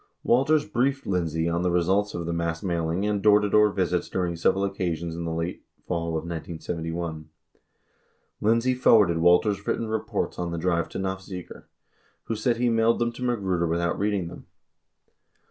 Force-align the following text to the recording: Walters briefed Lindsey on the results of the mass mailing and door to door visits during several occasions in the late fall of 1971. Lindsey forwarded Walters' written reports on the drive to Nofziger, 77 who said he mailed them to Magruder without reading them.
Walters 0.23 0.65
briefed 0.67 1.05
Lindsey 1.05 1.47
on 1.47 1.61
the 1.61 1.69
results 1.69 2.15
of 2.15 2.25
the 2.25 2.33
mass 2.33 2.63
mailing 2.63 3.05
and 3.05 3.21
door 3.21 3.39
to 3.39 3.47
door 3.47 3.69
visits 3.69 4.09
during 4.09 4.35
several 4.35 4.63
occasions 4.63 5.15
in 5.15 5.25
the 5.25 5.31
late 5.31 5.63
fall 5.85 6.07
of 6.17 6.23
1971. 6.23 7.29
Lindsey 8.41 8.73
forwarded 8.73 9.19
Walters' 9.19 9.67
written 9.67 9.87
reports 9.87 10.39
on 10.39 10.49
the 10.49 10.57
drive 10.57 10.89
to 10.89 10.97
Nofziger, 10.97 11.29
77 11.67 11.67
who 12.23 12.35
said 12.35 12.57
he 12.57 12.67
mailed 12.67 12.97
them 12.97 13.11
to 13.11 13.21
Magruder 13.21 13.67
without 13.67 13.99
reading 13.99 14.27
them. 14.27 14.47